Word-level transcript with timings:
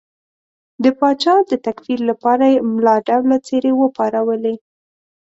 د 0.83 0.85
پاچا 0.99 1.35
د 1.51 1.53
تکفیر 1.65 1.99
لپاره 2.09 2.45
یې 2.53 2.57
ملا 2.73 2.95
ډوله 3.07 3.37
څېرې 3.47 3.71
وپارولې. 3.75 4.55